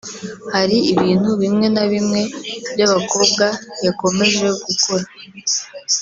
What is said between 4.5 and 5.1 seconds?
gukora